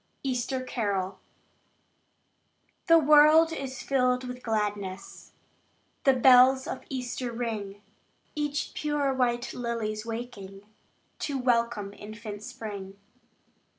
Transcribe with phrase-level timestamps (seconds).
[0.23, 1.19] Easter Carol
[2.87, 5.33] The world is filled with gladness;
[6.05, 7.83] The bells of Easter ring;
[8.33, 10.61] Each pure white lily's waking,
[11.19, 12.97] To welcome infant spring.